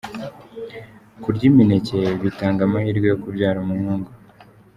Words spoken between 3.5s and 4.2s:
umuhungu.